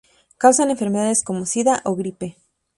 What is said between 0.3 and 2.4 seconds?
Causan enfermedades como: sida o gripe.